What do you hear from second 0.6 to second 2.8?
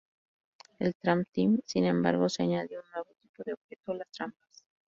En "Trap Team", sin embargo, se añadió